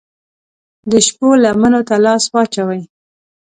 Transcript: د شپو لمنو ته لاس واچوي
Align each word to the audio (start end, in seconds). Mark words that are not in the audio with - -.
د 0.91 0.93
شپو 1.05 1.27
لمنو 1.43 1.81
ته 1.87 1.95
لاس 2.05 2.23
واچوي 2.33 2.81